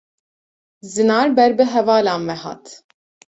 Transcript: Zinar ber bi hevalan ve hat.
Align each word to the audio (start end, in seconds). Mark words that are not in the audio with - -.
Zinar 0.93 1.29
ber 1.41 1.51
bi 1.59 1.67
hevalan 1.75 2.27
ve 2.27 2.31
hat. 2.33 2.83